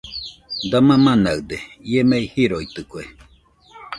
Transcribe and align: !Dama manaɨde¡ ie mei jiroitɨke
!Dama 0.71 0.95
manaɨde¡ 1.03 1.51
ie 1.91 2.01
mei 2.09 2.25
jiroitɨke 2.33 3.01